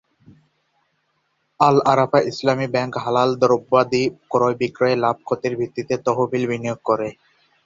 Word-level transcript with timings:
Al-Arafah 1.59 2.21
Islami 2.31 2.67
bank 2.75 2.93
হালাল 3.03 3.29
দ্রব্যাদি 3.41 4.03
ক্রয়বিক্রয়ে 4.31 4.95
লাভক্ষতির 5.03 5.53
ভিত্তিতে 5.59 5.93
তহবিল 6.05 6.43
বিনিয়োগ 6.51 6.79
করে। 6.83 7.07